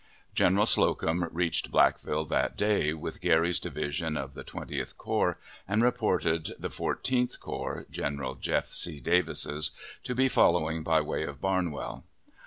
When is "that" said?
2.29-2.57